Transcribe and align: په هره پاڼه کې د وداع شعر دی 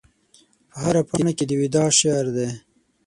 په 0.71 0.77
هره 0.83 1.01
پاڼه 1.09 1.31
کې 1.37 1.45
د 1.47 1.51
وداع 1.61 1.89
شعر 1.99 2.25
دی 2.35 2.49